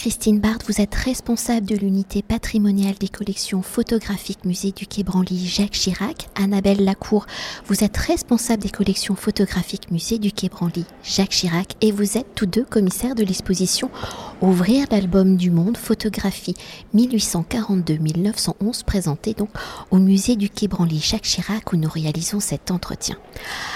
[0.00, 5.46] Christine Barthes, vous êtes responsable de l'unité patrimoniale des collections photographiques Musée du Quai Branly
[5.46, 6.30] Jacques Chirac.
[6.36, 7.26] Annabelle Lacour,
[7.66, 12.34] vous êtes responsable des collections photographiques Musée du Quai Branly Jacques Chirac et vous êtes
[12.34, 13.90] tous deux commissaires de l'exposition
[14.40, 16.54] Ouvrir l'album du monde photographie
[16.94, 19.50] 1842-1911 présentée donc
[19.90, 23.18] au Musée du Quai Branly Jacques Chirac où nous réalisons cet entretien.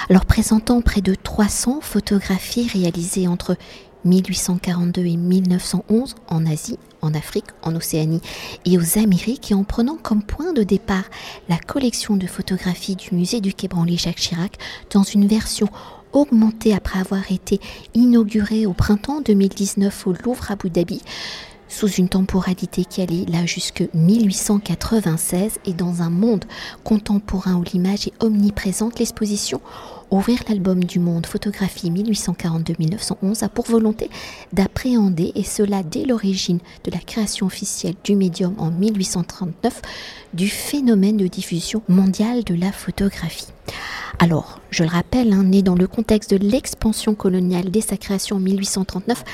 [0.08, 3.58] Alors présentant près de 300 photographies réalisées entre
[4.04, 8.20] 1842 et 1911 en Asie, en Afrique, en Océanie
[8.64, 11.04] et aux Amériques et en prenant comme point de départ
[11.48, 14.58] la collection de photographies du musée du Quai Branly Jacques Chirac
[14.90, 15.68] dans une version
[16.12, 17.60] augmentée après avoir été
[17.94, 21.02] inaugurée au printemps 2019 au Louvre Abu Dhabi
[21.74, 26.44] sous une temporalité qui allait là jusque 1896 et dans un monde
[26.84, 29.60] contemporain où l'image est omniprésente, l'exposition
[30.14, 34.10] Ouvrir l'album du monde photographie 1842-1911 a pour volonté
[34.52, 39.82] d'appréhender, et cela dès l'origine de la création officielle du médium en 1839,
[40.32, 43.48] du phénomène de diffusion mondiale de la photographie.
[44.20, 48.36] Alors, je le rappelle, hein, né dans le contexte de l'expansion coloniale dès sa création
[48.36, 49.24] en 1839,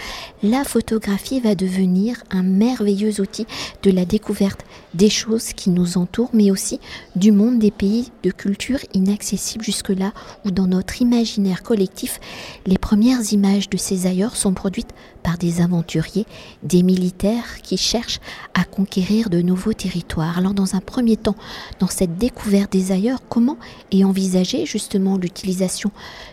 [0.42, 3.46] la photographie va devenir un merveilleux outil
[3.82, 4.64] de la découverte
[4.94, 6.80] des choses qui nous entourent, mais aussi
[7.14, 10.12] du monde des pays de culture inaccessibles jusque-là,
[10.44, 12.20] où dans notre imaginaire collectif,
[12.64, 16.26] les premières images de ces ailleurs sont produites par des aventuriers,
[16.62, 18.20] des militaires qui cherchent
[18.54, 20.38] à conquérir de nouveaux territoires.
[20.38, 21.36] Alors dans un premier temps,
[21.78, 23.58] dans cette découverte des ailleurs, comment
[23.90, 25.90] est envisagée justement l'utilisation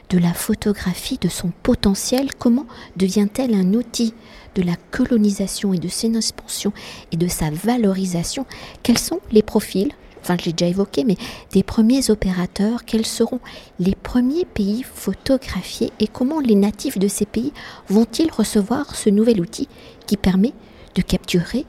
[0.10, 2.34] de la photographie, de son potentiel?
[2.36, 2.66] Comment
[2.96, 4.14] devient-elle un outil
[4.56, 6.72] de la colonisation et de son expansion
[7.12, 8.46] et de sa valorisation?
[8.84, 9.92] Quels sont les profils
[10.28, 11.16] enfin je l'ai déjà évoqué, mais
[11.52, 13.40] des premiers opérateurs, quels seront
[13.80, 17.54] les premiers pays photographiés et comment les natifs de ces pays
[17.88, 19.70] vont-ils recevoir ce nouvel outil
[20.06, 20.54] qui permet
[20.96, 21.66] de capturer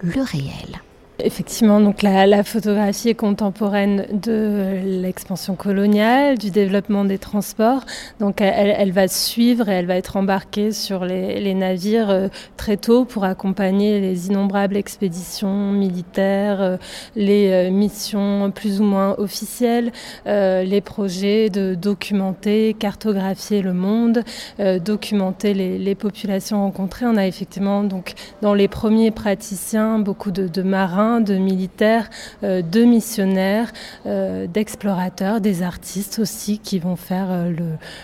[0.00, 0.82] le réel?
[1.18, 7.86] Effectivement, donc la, photographie est contemporaine de l'expansion coloniale, du développement des transports.
[8.20, 12.28] Donc elle, va suivre et elle va être embarquée sur les, navires euh,
[12.58, 16.76] très tôt pour accompagner les innombrables expéditions militaires, euh,
[17.14, 19.92] les euh, missions plus ou moins officielles,
[20.26, 24.22] les projets de documenter, cartographier le monde,
[24.58, 27.06] documenter les, populations rencontrées.
[27.06, 28.12] On a effectivement donc
[28.42, 32.08] dans les premiers praticiens beaucoup de marins de militaires,
[32.42, 33.72] euh, de missionnaires,
[34.06, 37.52] euh, d'explorateurs, des artistes aussi qui vont faire euh,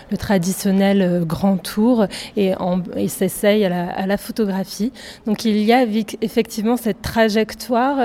[0.09, 2.05] le, traditionnel grand tour
[2.37, 2.53] et,
[3.07, 4.93] s'essayent à la, photographie.
[5.25, 5.83] Donc il y a
[6.21, 7.97] effectivement cette trajectoire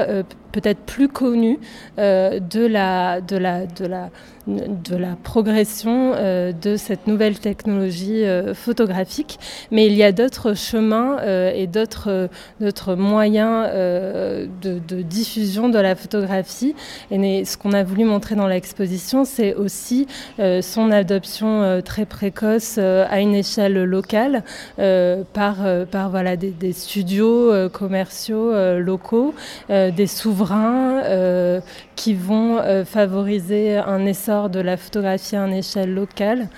[0.52, 1.58] peut-être plus connue
[1.96, 4.10] de la, de la, de la
[4.48, 9.38] de la progression euh, de cette nouvelle technologie euh, photographique,
[9.70, 16.74] mais il y a d'autres chemins euh, et d'autres moyens de, diffusion de la photographie.
[17.10, 20.06] Et ce qu'on a voulu montrer dans l'exposition, c'est aussi
[20.38, 24.42] son adoption très précoce à une échelle locale
[24.76, 25.56] par,
[25.90, 29.34] par voilà, des, des studios commerciaux locaux,
[29.68, 30.06] des
[30.38, 31.60] souverains
[31.96, 36.48] qui vont favoriser un essor de la photographie à une échelle locale.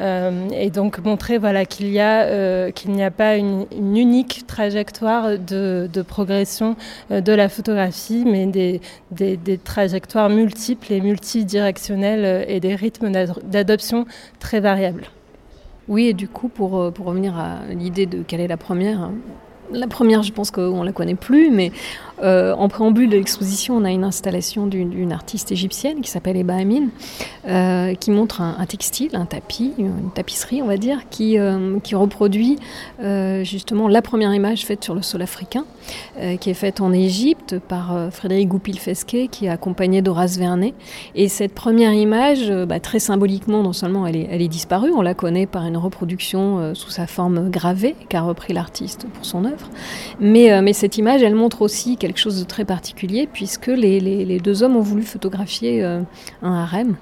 [0.00, 5.38] Euh, et donc montrer voilà, qu'il n'y a, euh, n'y a pas une, unique trajectoire
[5.38, 6.76] de, progression
[7.10, 13.12] euh, de la photographie, mais des, des, des, trajectoires multiples et multidirectionnelles et des rythmes
[13.44, 14.06] d'adoption
[14.38, 15.08] très variables.
[15.88, 19.12] Oui, et du coup, pour, pour revenir à l'idée de quelle est la première, hein,
[19.72, 21.72] la première, je pense qu'on ne la connaît plus, mais
[22.22, 26.54] euh, en préambule de l'exposition, on a une installation d'une artiste égyptienne qui s'appelle Eba
[26.54, 26.88] Amin,
[27.48, 32.58] euh, qui montre un, textile, un tapis, une tapisserie, on va dire, qui, euh, reproduit
[33.42, 35.64] justement la première image faite sur le sol africain,
[36.40, 40.72] qui est faite en Égypte par Frédéric Goupil-Fesquet, qui est accompagné d'Horace Vernet.
[41.14, 45.46] Et cette première image, bah, très symboliquement, non seulement elle est, disparue, on la connaît
[45.46, 49.68] par une reproduction sous sa forme gravée qu'a repris l'artiste pour son œuvre,
[50.18, 54.62] mais, mais cette image, elle montre aussi quelque chose de très particulier puisque les, deux
[54.62, 56.00] hommes ont voulu photographier euh,
[56.42, 56.96] un harem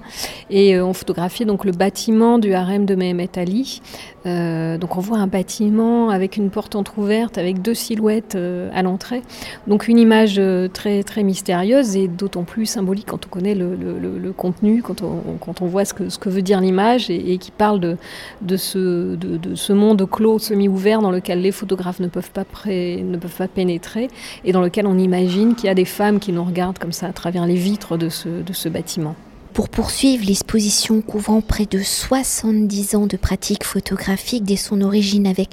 [0.49, 3.81] et euh, ont photographié donc le bâtiment du harem de Mehemet Ali.
[4.25, 8.37] Euh, donc on voit un bâtiment avec une porte entr'ouverte avec deux silhouettes
[8.73, 9.21] à l'entrée.
[9.67, 10.39] Donc une image
[10.73, 15.61] très très mystérieuse et d'autant plus symbolique quand on connaît le, contenu, quand on, quand
[15.61, 17.97] on voit ce que, ce que veut dire l'image et, qui parle de,
[18.41, 23.17] de, ce, de, ce monde clos, semi-ouvert dans lequel les photographes ne peuvent pas, ne
[23.17, 24.09] peuvent pas pénétrer
[24.43, 27.07] et dans lequel on imagine qu'il y a des femmes qui nous regardent comme ça
[27.07, 29.15] à travers les vitres de ce, bâtiment.
[29.53, 35.49] Pour poursuivre l'exposition couvrant près de 70 ans de pratique photographique dès son origine avec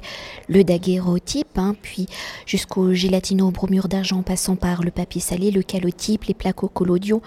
[0.47, 2.07] le daguerreotype, hein, puis
[2.45, 7.21] jusqu'au gélatino-bromure d'argent passant par le papier salé, le calotype, les plaques collodion,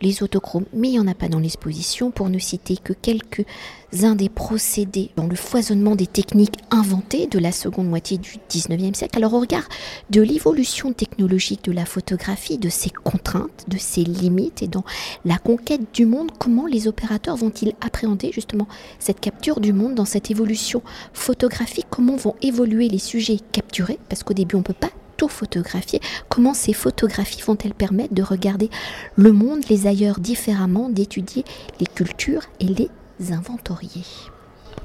[0.00, 4.14] les autochromes, mais il n'y en a pas dans l'exposition pour ne citer que quelques-uns
[4.14, 9.16] des procédés dans le foisonnement des techniques inventées de la seconde moitié du 19e siècle.
[9.16, 9.68] Alors au regard
[10.10, 14.84] de l'évolution technologique de la photographie, de ses contraintes, de ses limites et dans
[15.24, 18.68] la conquête du monde, comment les opérateurs vont-ils appréhender justement
[18.98, 21.86] cette capture du monde dans cette évolution photographique?
[21.90, 23.98] Comment vont évoluer les sujets capturés?
[24.08, 24.90] Parce qu'au début on ne peut pas
[25.26, 28.70] photographier, comment ces photographies vont-elles permettre de regarder
[29.16, 31.44] le monde, les ailleurs différemment, d'étudier
[31.80, 32.90] les cultures et les
[33.32, 34.04] inventorier?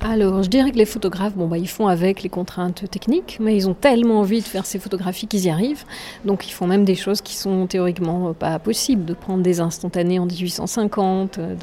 [0.05, 3.55] Alors, je dirais que les photographes, bon, bah, ils font avec les contraintes techniques, mais
[3.55, 5.85] ils ont tellement envie de faire ces photographies qu'ils y arrivent.
[6.25, 9.61] Donc, ils font même des choses qui sont théoriquement euh, pas possibles, de prendre des
[9.61, 11.55] instantanés en 1850, euh,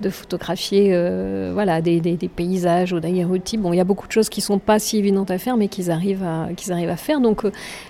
[0.00, 2.00] de, photographier euh, voilà, des,
[2.34, 3.60] paysages ou daguerreotypes.
[3.60, 5.66] Bon, il y a beaucoup de choses qui sont pas si évidentes à faire, mais
[5.66, 7.20] qu'ils arrivent arrivent à faire.
[7.20, 7.42] Donc,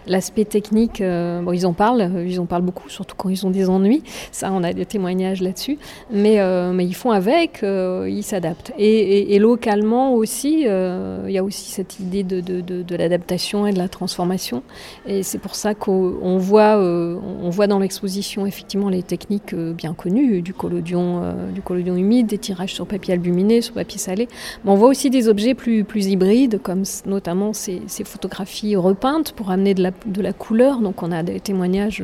[0.06, 3.68] l'aspect technique, bon, ils en parlent, ils en parlent beaucoup, surtout quand ils ont des
[3.68, 4.02] ennuis.
[4.32, 5.78] Ça, on a des témoignages là-dessus.
[6.10, 6.38] Mais,
[6.72, 8.72] mais ils font avec, ils s'adaptent.
[8.78, 12.96] Et, et, et local, aussi, euh, il y a aussi cette idée de, de, de,
[12.96, 14.62] l'adaptation et de la transformation.
[15.06, 19.72] Et c'est pour ça qu'on voit, euh, on voit dans l'exposition effectivement les techniques euh,
[19.72, 24.28] bien connues du collodion, du collodion humide, des tirages sur papier albuminé, sur papier salé.
[24.64, 29.32] Mais on voit aussi des objets plus, plus hybrides, comme notamment ces, ces photographies repeintes
[29.32, 30.80] pour amener de la, de la, couleur.
[30.80, 32.02] Donc on a des témoignages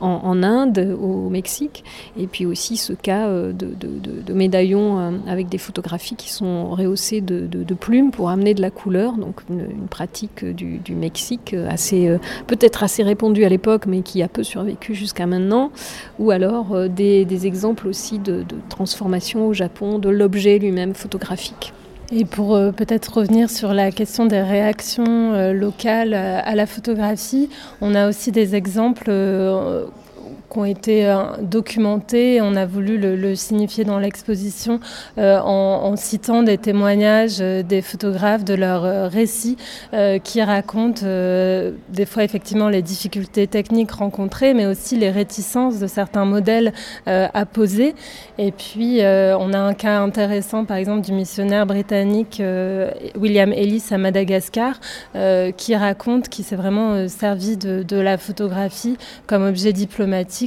[0.00, 1.84] en, en, Inde, au Mexique,
[2.18, 6.72] et puis aussi ce cas de, de médaillons avec des photographies qui sont
[7.20, 12.82] de, plumes pour amener de la couleur, donc une, pratique du, Mexique assez euh, peut-être
[12.82, 15.70] assez répandue à l'époque, mais qui a peu survécu jusqu'à maintenant,
[16.18, 21.72] ou alors euh, des, exemples aussi de, transformation au Japon de l'objet lui-même photographique.
[22.14, 27.48] Et pour euh, peut-être revenir sur la question des réactions locales à la photographie,
[27.80, 29.10] on a aussi des exemples
[30.56, 32.40] ont été euh, documentés.
[32.40, 34.80] On a voulu le, signifier dans l'exposition
[35.18, 39.56] euh, en, citant des témoignages euh, des photographes de leurs récits
[40.24, 46.24] qui racontent des fois effectivement les difficultés techniques rencontrées, mais aussi les réticences de certains
[46.24, 46.72] modèles
[47.06, 47.94] à poser.
[48.38, 52.42] Et puis on a un cas intéressant par exemple du missionnaire britannique
[53.16, 54.80] William Ellis à Madagascar
[55.56, 58.96] qui raconte qu'il s'est vraiment servi de la photographie
[59.26, 60.41] comme objet diplomatique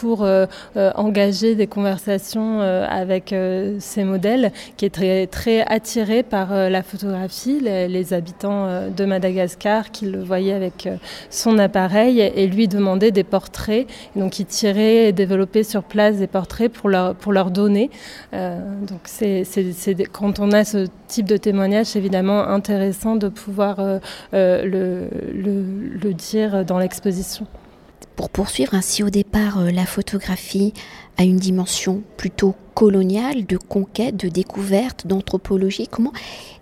[0.00, 0.46] pour euh,
[0.76, 3.34] euh, engager des conversations euh, avec
[3.78, 10.06] ces modèles, qui est très, très attiré par la photographie, les, habitants de Madagascar qui
[10.06, 10.88] le voyaient avec
[11.30, 13.86] son appareil et lui demandaient des portraits.
[14.16, 17.90] Donc il tirait et développait sur place des portraits pour leur, pour leur donner.
[18.32, 19.44] donc c'est,
[20.12, 23.76] quand on a ce type de témoignage, c'est évidemment intéressant de pouvoir
[24.32, 27.46] le, le dire dans l'exposition.
[28.16, 28.74] Pour poursuivre.
[28.74, 30.72] Ainsi au départ, euh, la photographie
[31.16, 35.88] a une dimension plutôt coloniale, de conquête, de découverte, d'anthropologie.
[35.88, 36.12] Comment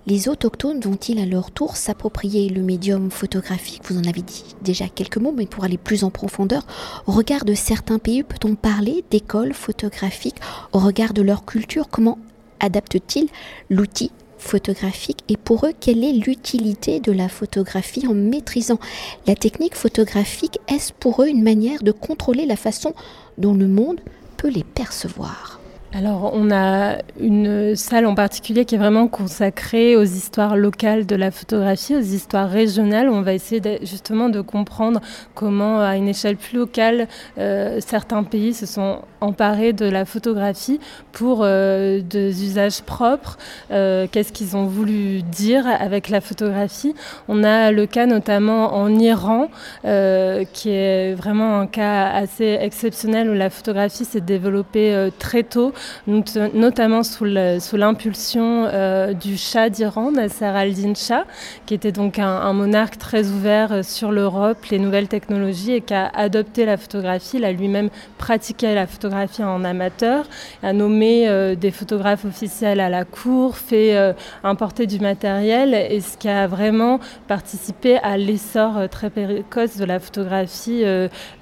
[0.06, 3.82] les autochtones vont-ils à leur tour s'approprier le médium photographique?
[3.85, 6.67] Vous en avez dit déjà quelques mots, mais pour aller plus en profondeur,
[7.06, 10.41] au regard de certains pays, peut-on parler d'écoles photographiques?
[10.73, 12.19] Au regard de leur culture, comment
[12.61, 13.29] adaptent-ils
[13.69, 14.11] l'outil
[14.41, 18.79] photographique et pour eux, quelle est l'utilité de la photographie en maîtrisant
[19.27, 20.59] la technique photographique?
[20.69, 22.94] Est-ce pour eux une manière de contrôler la façon
[23.39, 24.01] dont le monde
[24.37, 25.59] peut les percevoir?
[25.93, 31.17] Alors, on a une salle en particulier qui est vraiment consacrée aux histoires locales de
[31.17, 33.09] la photographie, aux histoires régionales.
[33.09, 35.01] On va essayer justement de comprendre
[35.35, 40.79] comment, à une échelle plus locale, euh, certains pays se sont emparés de la photographie
[41.11, 43.37] pour euh, des usages propres.
[43.73, 46.94] Euh, qu'est-ce qu'ils ont voulu dire avec la photographie?
[47.27, 49.49] On a le cas notamment en Iran,
[49.82, 55.73] qui est vraiment un cas assez exceptionnel où la photographie s'est développée très tôt
[56.06, 61.25] notamment sous l'impulsion euh, du Shah d'Iran, Nasser al-Din Shah,
[61.67, 65.94] qui était donc un, monarque très ouvert euh, sur l'Europe, les nouvelles technologies et qui
[65.94, 67.37] a adopté la photographie.
[67.37, 70.27] Il a lui-même pratiqué la photographie en amateur,
[70.63, 76.17] a nommé euh, des photographes officiels à la cour, fait importer du matériel et ce
[76.17, 80.84] qui a vraiment participé à l'essor très précoce de la photographie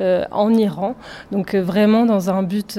[0.00, 0.94] en Iran.
[1.32, 2.78] Donc vraiment dans un but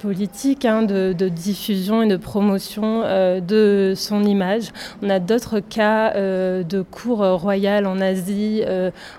[0.00, 3.02] politique hein, de, diffusion et de promotion
[3.40, 4.70] de son image.
[5.02, 8.62] On a d'autres cas de cours royales en Asie,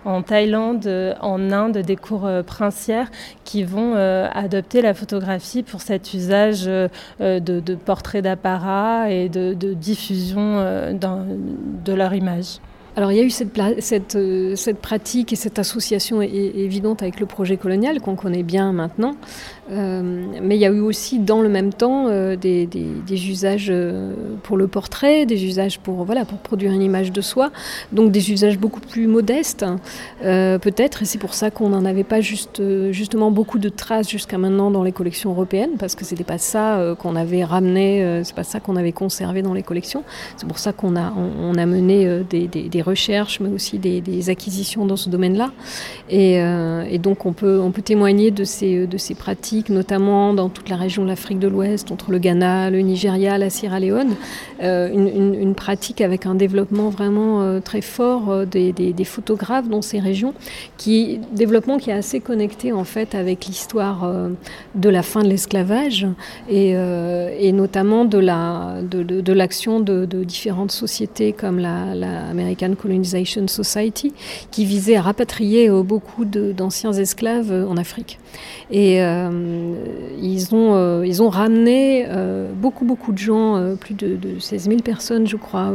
[0.05, 3.09] en Thaïlande, en Inde, des cours princières
[3.43, 10.57] qui vont adopter la photographie pour cet usage de, portraits d'apparat et de, diffusion
[10.93, 12.59] de leur image.
[12.97, 13.31] Alors il y a eu
[14.15, 19.15] euh, cette pratique et cette association évidente avec le projet colonial qu'on connaît bien maintenant,
[19.71, 20.01] euh,
[20.41, 22.67] mais il y a eu aussi dans le même temps euh, des,
[23.09, 24.13] usages euh,
[24.43, 27.51] pour le portrait, des usages pour, voilà, pour produire une image de soi,
[27.91, 29.65] donc des usages beaucoup plus modestes
[30.21, 32.61] peut-être, et c'est pour ça qu'on n'en avait pas juste,
[32.91, 36.95] justement beaucoup de traces jusqu'à maintenant dans les collections européennes, parce que c'était pas ça
[36.99, 40.03] qu'on avait ramené, c'est pas ça qu'on avait conservé dans les collections,
[40.37, 44.97] c'est pour ça qu'on a, on, a mené des, recherches, mais aussi des, acquisitions dans
[44.97, 45.51] ce domaine-là,
[46.09, 46.41] et,
[46.99, 51.47] donc on peut, témoigner de ces pratiques notamment dans toute la région de l'Afrique de
[51.47, 54.15] l'Ouest, entre le Ghana, le Nigeria, la Sierra Leone,
[54.61, 59.99] euh, une, pratique avec un développement vraiment euh, très fort euh, des, photographes dans ces
[59.99, 60.33] régions,
[60.77, 64.09] qui développement qui est assez connecté en fait avec l'histoire
[64.75, 66.07] de la fin de l'esclavage
[66.49, 74.13] et, notamment de la de, l'action de, différentes sociétés comme la, American Colonization Society,
[74.51, 78.19] qui visait à rapatrier beaucoup d'anciens esclaves en Afrique.
[78.69, 79.01] Et
[80.21, 84.77] ils, ont, euh, ils ont ramené euh, beaucoup, beaucoup de gens, plus de, 16 000
[84.81, 85.71] personnes, je crois,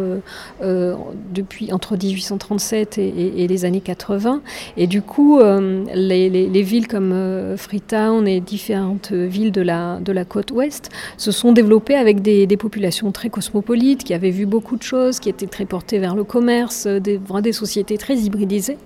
[0.62, 4.40] depuis entre 1837 et, les années 80.
[4.76, 7.14] Et du coup, les, villes comme
[7.56, 12.46] Freetown et différentes villes de la, de la côte ouest se sont développées avec des,
[12.56, 16.24] populations très cosmopolites, qui avaient vu beaucoup de choses, qui étaient très portées vers le
[16.24, 18.78] commerce, des, des sociétés très hybridisées,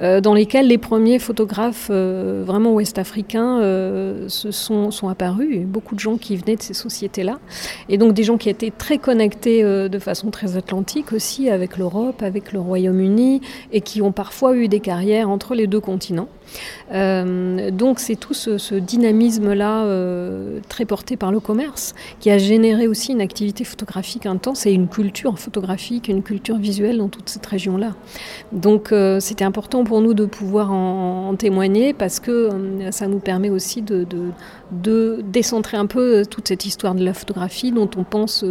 [0.00, 3.60] dans lesquelles les premiers photographes vraiment ouest-africains
[4.28, 7.38] se sont, sont apparus, beaucoup de gens qui venaient de ces sociétés-là,
[7.88, 11.76] et donc des gens qui étaient très connectés euh, de façon très atlantique aussi avec
[11.76, 13.40] l'Europe, avec le Royaume-Uni,
[13.72, 16.28] et qui ont parfois eu des carrières entre les deux continents.
[16.92, 22.86] Euh, donc c'est tout ce, dynamisme-là euh, très porté par le commerce qui a généré
[22.86, 27.46] aussi une activité photographique intense et une culture photographique, une culture visuelle dans toute cette
[27.46, 27.94] région-là.
[28.52, 32.48] Donc euh, c'était important pour nous de pouvoir en, témoigner parce que
[32.90, 34.06] ça nous permet aussi de,
[34.72, 38.44] de, décentrer un peu toute cette histoire de la photographie dont on pense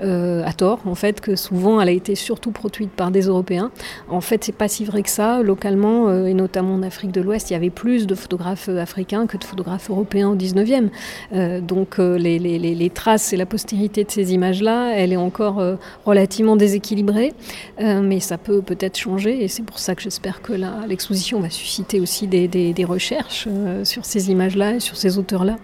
[0.00, 3.70] à tort en fait que souvent elle a été surtout produite par des Européens.
[4.08, 7.50] En fait c'est pas si vrai que ça localement et notamment en Afrique de l'Ouest,
[7.50, 10.88] il y avait plus de photographes euh, africains que de photographes européens au 19e.
[11.32, 15.62] Euh, donc euh, les, traces et la postérité de ces images-là, elle est encore
[16.04, 17.32] relativement déséquilibrée,
[17.80, 20.52] mais ça peut peut-être changer et c'est pour ça que j'espère que
[20.86, 23.48] l'exposition va susciter aussi des recherches
[23.82, 25.56] sur ces images-là et sur ces auteurs-là.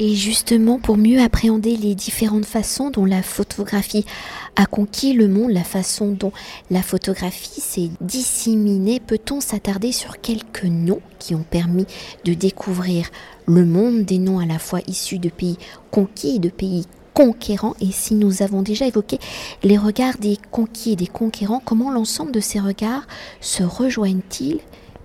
[0.00, 4.06] Et justement, pour mieux appréhender les différentes façons dont la photographie
[4.54, 6.30] a conquis le monde, la façon dont
[6.70, 11.86] la photographie s'est disséminée, peut-on s'attarder sur quelques noms qui ont permis
[12.24, 13.10] de découvrir
[13.46, 15.58] le monde, des noms à la fois issus de pays
[15.90, 17.74] conquis et de pays conquérants?
[17.80, 19.18] Et si nous avons déjà évoqué
[19.64, 23.08] les regards des conquis et des conquérants, comment l'ensemble de ces regards
[23.40, 24.60] se rejoignent-ils,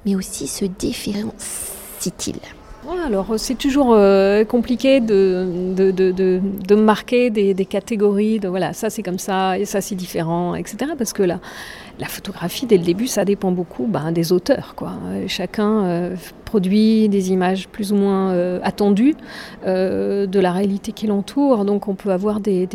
[0.06, 2.38] mais aussi se différencient-ils?
[3.06, 8.74] Alors c'est toujours euh, compliqué de, de, de, de, marquer des, des, catégories, de voilà,
[8.74, 10.92] ça c'est comme ça et ça c'est différent, etc.
[10.98, 11.40] Parce que là,
[12.00, 14.74] la photographie, dès le début, ça dépend beaucoup ben, des auteurs.
[14.76, 14.94] Quoi.
[15.28, 19.16] Chacun euh, produit des images plus ou moins euh, attendues
[19.66, 22.68] euh, de la réalité qui l'entoure, donc on peut avoir des,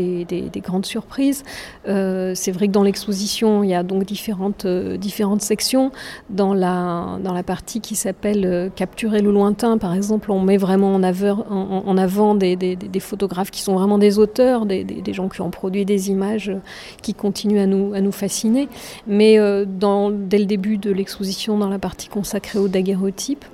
[0.56, 1.42] grandes surprises.
[1.84, 5.90] c'est vrai que dans l'exposition, il y a donc différentes, différentes sections.
[6.30, 10.94] Dans la, dans la partie qui s'appelle Capturer le lointain, par exemple, on met vraiment
[10.94, 15.84] en, en, avant des, photographes qui sont vraiment des auteurs, des, gens qui ont produit
[15.84, 16.52] des images
[17.02, 18.68] qui continuent à nous, à nous fasciner.
[19.08, 23.44] Mais euh, dès le début de l'exposition, dans la partie consacrée au daguerreotype,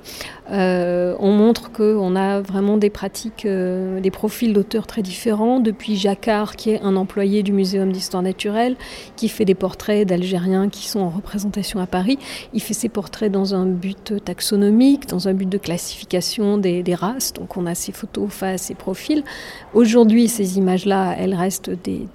[0.51, 5.97] euh, on montre qu'on a vraiment des pratiques, euh, des profils d'auteurs très différents, depuis
[5.97, 8.77] Jacquard, qui est un employé du Muséum d'histoire naturelle,
[9.17, 12.19] qui fait des portraits d'Algériens qui sont en représentation à Paris.
[12.53, 17.33] Il fait ses portraits dans un but taxonomique, dans un but de classification des, races.
[17.33, 19.25] Donc on a ces photos face et profils.
[19.73, 22.07] Aujourd'hui, ces images-là, elles restent des,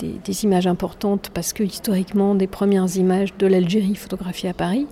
[0.43, 4.88] images importantes parce que historiquement, des premières images de l'Algérie photographiées à Paris.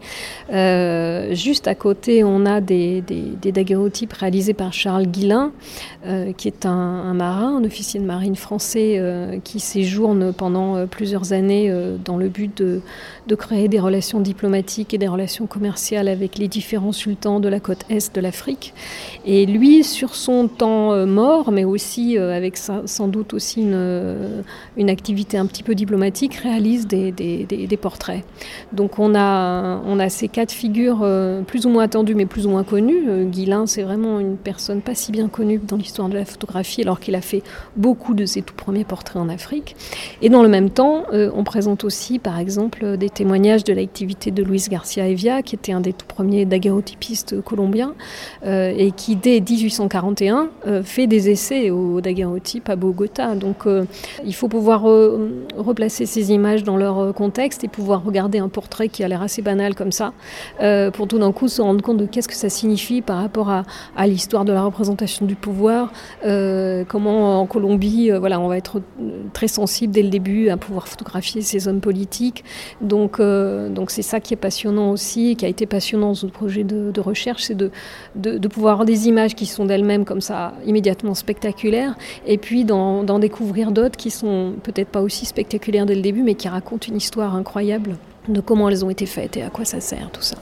[0.51, 5.51] Euh, juste à côté, on a des des, daguerreotypes réalisés par Charles Guillain,
[6.05, 11.34] euh, qui est un, marin, un officier de marine français euh, qui séjourne pendant plusieurs
[11.34, 12.81] années dans le but de,
[13.36, 17.84] créer des relations diplomatiques et des relations commerciales avec les différents sultans de la côte
[17.89, 18.74] est de l'Afrique.
[19.25, 25.46] Et lui, sur son temps mort, mais aussi avec sans doute aussi une, activité un
[25.46, 28.24] petit peu diplomatique, réalise des, des, des portraits.
[28.74, 31.05] Donc on a, on a ces quatre figures
[31.46, 33.16] plus ou moins attendu mais plus ou moins connu.
[33.17, 36.81] Euh, Guillain, c'est vraiment une personne pas si bien connue dans l'histoire de la photographie,
[36.81, 37.43] alors qu'il a fait
[37.75, 39.75] beaucoup de ses tout premiers portraits en Afrique.
[40.21, 44.31] Et dans le même temps, euh, on présente aussi, par exemple, des témoignages de l'activité
[44.31, 47.93] de Luis Garcia Evia, qui était un des tout premiers daguerreotypistes colombiens,
[48.45, 50.50] euh, et qui, dès 1841,
[50.83, 53.36] fait des essais au daguerreotype à Bogota.
[53.36, 53.65] Donc,
[54.25, 54.83] il faut pouvoir
[55.57, 59.41] replacer ces images dans leur contexte et pouvoir regarder un portrait qui a l'air assez
[59.41, 60.13] banal comme ça,
[60.93, 63.63] pour tout d'un coup se rendre compte de qu'est-ce que ça signifie par rapport à,
[64.05, 65.91] l'histoire de la représentation du pouvoir,
[66.25, 68.81] euh, comment en Colombie, euh, voilà, on va être
[69.33, 72.43] très sensible dès le début à pouvoir photographier ces hommes politiques.
[72.81, 76.27] Donc, euh, donc c'est ça qui est passionnant aussi, qui a été passionnant dans ce
[76.27, 77.71] projet de, recherche, c'est de,
[78.15, 81.95] de, pouvoir avoir des images qui sont d'elles-mêmes comme ça immédiatement spectaculaires,
[82.25, 86.35] et puis d'en découvrir d'autres qui sont peut-être pas aussi spectaculaires dès le début, mais
[86.35, 87.95] qui racontent une histoire incroyable
[88.27, 90.37] de comment elles ont été faites et à quoi ça sert tout ça.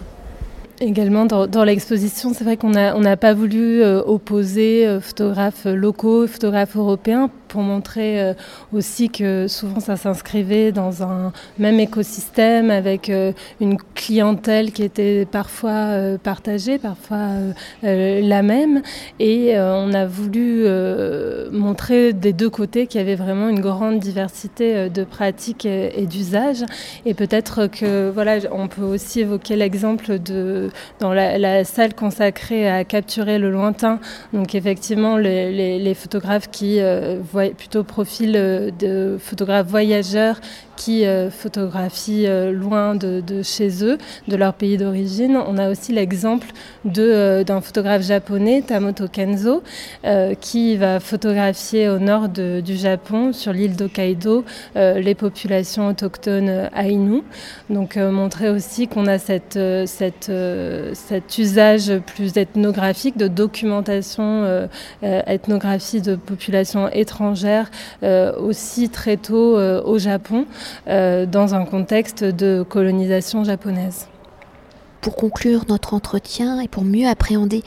[0.82, 6.27] Également dans, l'exposition, c'est vrai qu'on n'a on pas voulu euh, opposer euh, photographes locaux,
[6.27, 8.34] photographes européens pour montrer euh,
[8.74, 13.12] aussi que souvent ça s'inscrivait dans un même écosystème avec
[13.62, 17.30] une clientèle qui était parfois partagée, parfois
[17.84, 18.82] la même.
[19.20, 20.66] Et on a voulu
[21.52, 26.64] montrer des deux côtés qu'il y avait vraiment une grande diversité de pratiques et, d'usages.
[27.06, 32.84] Et peut-être que voilà, on peut aussi évoquer l'exemple de dans la, salle consacrée à
[32.84, 34.00] capturer le lointain.
[34.34, 37.20] Donc effectivement, les, photographes qui euh,
[37.58, 40.39] plutôt profil euh, de photographes voyageurs
[40.75, 45.38] qui euh, photographient euh, loin de, chez eux, de leur pays d'origine.
[45.48, 46.48] On a aussi l'exemple
[46.98, 49.63] euh, d'un photographe japonais, Tamoto Kenzo,
[50.41, 54.44] qui va photographier au nord du Japon, sur l'île d'Hokkaido,
[54.75, 57.24] les populations autochtones Ainu.
[57.70, 64.67] Donc montrer aussi qu'on a cette, cet usage plus ethnographique de documentation
[65.01, 67.70] ethnographie de populations étrangères
[68.38, 70.46] aussi très tôt au Japon.
[70.88, 74.07] Euh, dans un contexte de colonisation japonaise.
[75.01, 77.63] Pour conclure notre entretien et pour mieux appréhender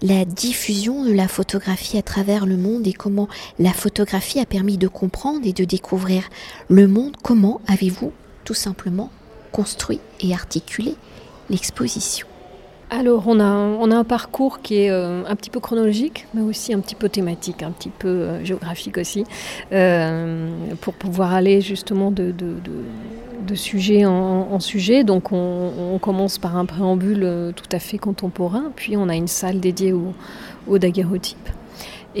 [0.00, 4.78] la diffusion de la photographie à travers le monde et comment la photographie a permis
[4.78, 6.28] de comprendre et de découvrir
[6.68, 8.12] le monde, comment avez-vous
[8.44, 9.10] tout simplement
[9.50, 10.94] construit et articulé
[11.50, 12.26] l'exposition?
[12.90, 16.40] Alors, on a, on a un parcours qui est euh, un petit peu chronologique, mais
[16.40, 19.24] aussi un petit peu thématique, un petit peu euh, géographique aussi,
[19.72, 20.48] euh,
[20.80, 25.04] pour pouvoir aller justement de, de, sujet en, sujet.
[25.04, 29.58] Donc, on, commence par un préambule tout à fait contemporain, puis on a une salle
[29.58, 30.12] dédiée au,
[30.66, 31.48] au daguerreotype.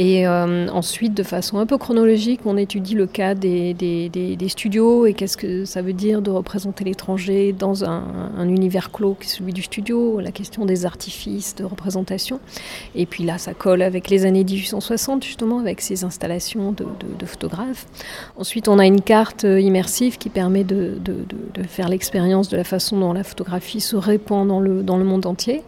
[0.00, 5.06] Et euh, ensuite, de façon un peu chronologique, on étudie le cas des, des, studios
[5.06, 9.30] et qu'est-ce que ça veut dire de représenter l'étranger dans un, univers clos qui est
[9.30, 12.38] celui du studio, la question des artifices de représentation.
[12.94, 16.86] Et puis là, ça colle avec les années 1860, justement, avec ces installations de,
[17.18, 17.86] de, photographes.
[18.36, 23.00] Ensuite, on a une carte immersive qui permet de, de faire l'expérience de la façon
[23.00, 25.64] dont la photographie se répand dans le, dans le monde entier.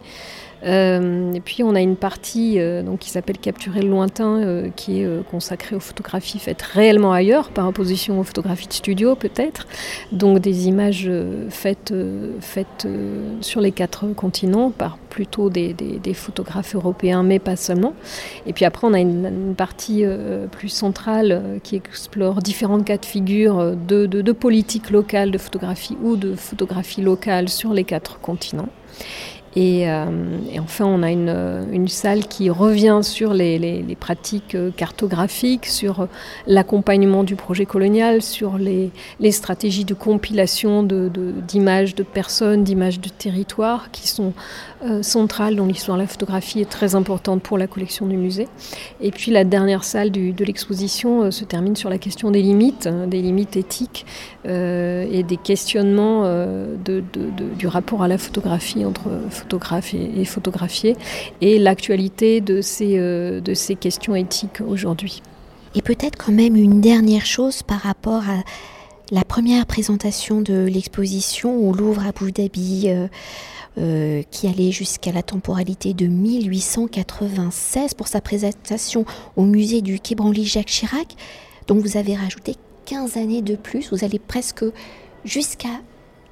[0.63, 4.69] Euh, et puis on a une partie euh, donc, qui s'appelle Capturer le lointain, euh,
[4.75, 9.67] qui est consacrée aux photographies faites réellement ailleurs, par opposition aux photographies de studio peut-être.
[10.11, 11.09] Donc des images
[11.49, 11.93] faites,
[12.39, 12.87] faites
[13.41, 15.75] sur les quatre continents par plutôt des,
[16.13, 17.93] photographes européens, mais pas seulement.
[18.45, 20.03] Et puis après on a une, partie
[20.51, 26.35] plus centrale qui explore différentes cas de figure de politique locale de photographie ou de
[26.35, 28.69] photographie locale sur les quatre continents.
[29.57, 36.07] Euh, et, enfin, on a une, salle qui revient sur les, pratiques euh, cartographiques, sur
[36.47, 38.91] l'accompagnement du projet colonial, sur les,
[39.31, 44.33] stratégies de compilation d'images de, personnes, d'images de territoires qui sont
[44.85, 48.47] euh, centrales dans l'histoire de la photographie et très importantes pour la collection du musée.
[48.99, 53.07] Et puis la dernière salle de l'exposition se termine sur la question des limites, hein,
[53.07, 54.05] des limites éthiques
[54.45, 56.25] et des questionnements
[56.83, 59.09] du rapport à la photographie entre
[59.41, 60.95] photographe et, photographier,
[61.41, 65.21] et l'actualité de ces, euh, de ces questions éthiques aujourd'hui.
[65.75, 68.43] Et peut-être quand même une dernière chose par rapport à
[69.11, 72.31] La première présentation de l'exposition au Louvre à Abu
[72.85, 73.07] euh,
[73.77, 80.15] euh, qui allait jusqu'à la temporalité de 1896 pour sa présentation au musée du Quai
[80.15, 81.15] Branly Jacques Chirac.
[81.67, 84.63] Donc vous avez rajouté 15 années de plus, vous allez presque
[85.25, 85.81] jusqu'à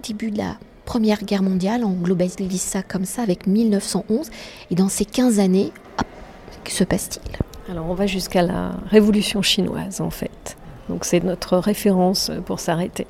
[0.04, 0.58] début de la
[0.90, 4.32] Première Guerre mondiale, on globalise ça comme ça avec 1911.
[4.72, 5.72] Et dans ces 15 années,
[6.64, 7.38] que se passe-t-il?
[7.72, 10.58] Alors on va jusqu'à la Révolution chinoise en fait.
[10.90, 13.06] Donc c'est notre référence pour s'arrêter.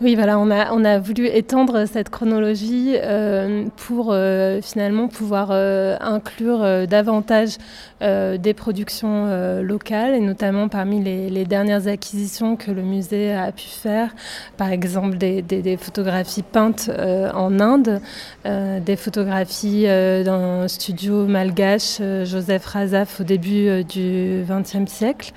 [0.00, 0.48] Oui, voilà, on
[0.84, 7.56] a, voulu étendre cette chronologie euh, pour euh, finalement pouvoir euh, inclure davantage
[8.00, 9.26] des productions
[9.60, 14.14] locales et notamment parmi les, dernières acquisitions que le musée a pu faire,
[14.56, 16.92] par exemple des photographies peintes
[17.34, 18.00] en Inde,
[18.44, 25.32] des photographies d'un studio malgache, Joseph Razaf, au début du XXe siècle,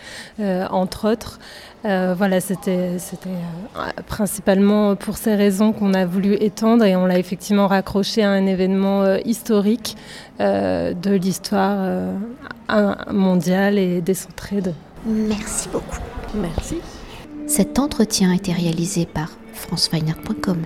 [0.69, 1.39] entre autres.
[1.83, 2.97] Euh, voilà, c'était euh,
[4.05, 8.45] principalement pour ces raisons qu'on a voulu étendre et on l'a effectivement raccroché à un
[8.45, 9.97] événement euh, historique
[10.39, 11.77] de l'histoire
[13.11, 14.61] mondiale et décentrée.
[14.61, 14.73] De...
[15.05, 15.99] Merci beaucoup.
[16.33, 16.77] Merci.
[17.45, 20.63] Cet entretien a été réalisé par franceweiner.com.